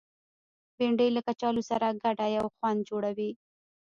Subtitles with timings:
[0.77, 3.31] بېنډۍ له کچالو سره ګډه یو خوند جوړوي